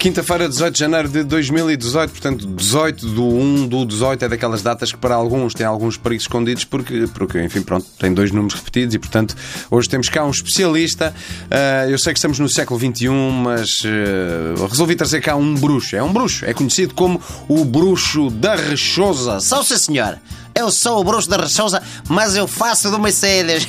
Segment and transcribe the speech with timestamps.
[0.00, 4.90] Quinta-feira, 18 de janeiro de 2018, portanto, 18 do 1 do 18 é daquelas datas
[4.90, 8.94] que para alguns têm alguns perigos escondidos, porque, porque enfim, pronto, tem dois números repetidos
[8.94, 9.36] e, portanto,
[9.70, 11.14] hoje temos cá um especialista.
[11.44, 13.08] Uh, eu sei que estamos no século XXI,
[13.44, 15.94] mas uh, resolvi trazer cá um bruxo.
[15.94, 19.38] É um bruxo, é conhecido como o bruxo da Rechosa.
[19.38, 20.18] Sim, senhor.
[20.60, 23.66] Eu sou o bruxo da Rechosa, mas eu faço do Mercedes.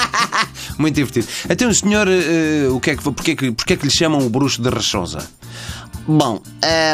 [0.78, 1.28] Muito divertido.
[1.50, 4.30] Então, o senhor, uh, o que é que, porquê, que, porquê que lhe chamam o
[4.30, 5.18] bruxo da Rechosa?
[6.06, 6.38] Bom,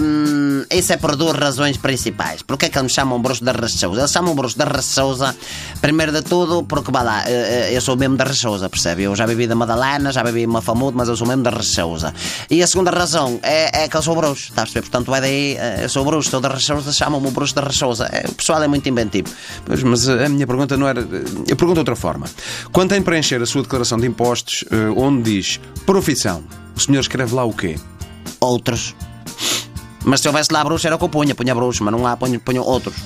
[0.02, 2.42] hum, isso é por duas razões principais.
[2.42, 4.00] Porquê é que eles me chamam bruxo da Rechousa?
[4.02, 5.34] Eles chamam bruxo da Rechousa,
[5.80, 9.02] primeiro de tudo, porque, vá lá, eh, eh, eu sou mesmo da Rechousa, percebe?
[9.02, 12.14] Eu já bebi da Madalena, já bebi uma famudo, mas eu sou mesmo da Rechousa.
[12.48, 14.82] E a segunda razão é, é que eu sou bruxo, está a perceber?
[14.82, 18.08] Portanto, vai daí, eu sou bruxo, sou da Rechousa, chamam-me bruxo da Rechousa.
[18.28, 19.28] O pessoal é muito inventivo.
[19.64, 21.00] Pois, mas a minha pergunta não era.
[21.00, 22.26] Eu pergunto de outra forma.
[22.70, 24.64] Quando tem preencher a sua declaração de impostos,
[24.96, 26.44] onde diz profissão,
[26.76, 27.74] o senhor escreve lá o quê?
[28.40, 28.94] Outros.
[30.04, 32.16] Mas se houvesse lá bruxo era o que eu punha, punha bruxo, mas não há,
[32.16, 32.96] punha, punha outros.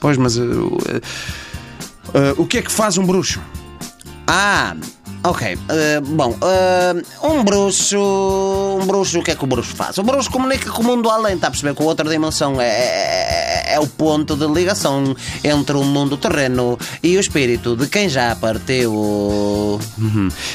[0.00, 3.40] Pois, mas uh, uh, uh, o que é que faz um bruxo?
[4.26, 4.76] Ah,
[5.26, 5.56] Ok,
[6.04, 6.36] bom,
[7.22, 7.96] um bruxo.
[7.98, 9.96] Um bruxo, o que é que o bruxo faz?
[9.96, 11.74] O bruxo comunica com o mundo além, está a perceber?
[11.74, 12.60] Com outra dimensão.
[12.60, 17.86] É, é, é, o ponto de ligação entre o mundo terreno e o espírito de
[17.86, 19.80] quem já partiu.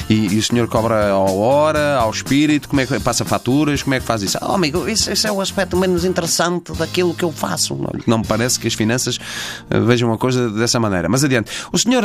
[0.08, 2.68] E, e, o senhor cobra à hora, ao espírito?
[2.68, 3.82] Como é que passa faturas?
[3.82, 4.38] Como é que faz isso?
[4.42, 7.78] Oh, amigo, isso, isso é o aspecto menos interessante daquilo que eu faço.
[8.06, 11.08] Não me parece que as finanças uh, vejam uma coisa dessa maneira.
[11.08, 11.50] Mas adiante.
[11.72, 12.04] O senhor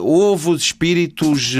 [0.00, 1.54] ouve os espíritos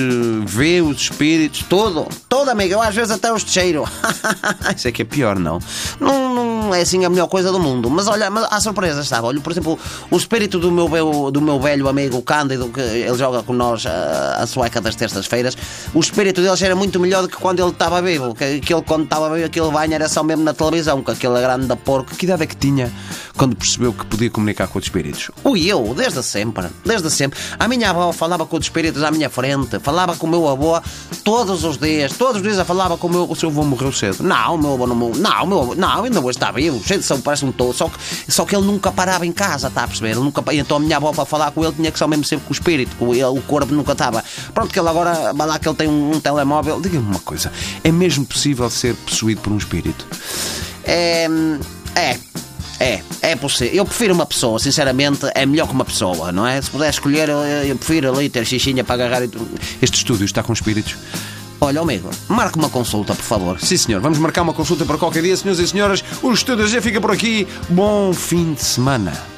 [0.45, 2.75] vê os espíritos, tudo, tudo, amigo.
[2.75, 3.85] Eu às vezes até os cheiro.
[4.77, 5.59] Isso é que é pior, não?
[6.01, 6.35] não?
[6.67, 7.89] Não é assim a melhor coisa do mundo.
[7.89, 9.25] Mas olha, mas há surpresas, sabe?
[9.25, 9.79] Olha, por exemplo,
[10.11, 14.39] o espírito do meu, do meu velho amigo Cândido, que ele joga com nós a,
[14.43, 15.57] a sueca das terças-feiras,
[15.95, 18.35] o espírito dele era muito melhor do que quando ele estava vivo.
[18.35, 21.41] Que, que ele, quando estava vivo, aquele banho era só mesmo na televisão, com aquele
[21.41, 22.17] grande da porco.
[22.17, 22.91] Que idade é que tinha
[23.37, 25.31] quando percebeu que podia comunicar com os espíritos?
[25.45, 27.39] Ui, eu, desde sempre, desde sempre.
[27.59, 30.81] A minha avó falava com os espíritos à minha frente, falava com o meu avô
[31.23, 33.31] todos os dias, todos os dias eu falava com o meu.
[33.31, 34.23] O seu avô morreu cedo?
[34.23, 35.17] Não, o meu avô não morreu.
[35.17, 37.73] Não, o meu avô, não, ainda hoje está vivo, cheio de parece um todo.
[37.73, 40.11] Só que, só que ele nunca parava em casa, está a perceber?
[40.11, 42.47] Ele nunca, então a minha avó para falar com ele tinha que ser mesmo sempre
[42.47, 44.25] com o espírito, com ele, o corpo nunca estava.
[44.53, 46.81] Pronto, que ele agora, vai lá que ele tem um, um telemóvel.
[46.81, 47.53] Diga-me uma coisa,
[47.85, 50.07] é mesmo possível ser possuído por um espírito?
[50.85, 51.29] É.
[51.97, 52.19] É,
[52.79, 53.75] é, é possível.
[53.75, 56.61] Eu prefiro uma pessoa, sinceramente, é melhor que uma pessoa, não é?
[56.61, 59.31] Se puder escolher, eu, eu prefiro ali ter xixinha para agarrar e.
[59.81, 60.95] Este estúdio está com espíritos?
[61.59, 63.59] Olha, amigo, marque uma consulta, por favor.
[63.61, 64.01] Sim, senhor.
[64.01, 66.05] Vamos marcar uma consulta para qualquer dia, senhores e senhoras.
[66.23, 67.47] O estúdio já fica por aqui.
[67.69, 69.36] Bom fim de semana.